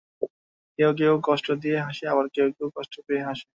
[0.79, 3.47] কেউ কেউ কষ্ট দিয়ে হাসে, আবার কেউ কেউ কষ্ট পেয়ে হাসে।